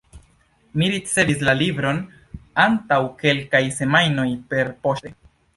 [0.81, 2.01] Mi ricevis la libron
[2.65, 5.15] antaŭ kelkaj semajnoj perpoŝte.